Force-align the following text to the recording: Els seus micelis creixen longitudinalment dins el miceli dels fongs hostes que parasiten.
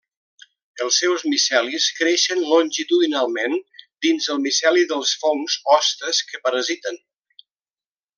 Els 0.83 0.95
seus 1.01 1.25
micelis 1.33 1.83
creixen 1.99 2.41
longitudinalment 2.53 3.53
dins 4.07 4.31
el 4.37 4.41
miceli 4.47 4.87
dels 4.93 5.13
fongs 5.25 5.59
hostes 5.75 6.23
que 6.31 6.41
parasiten. 6.49 6.99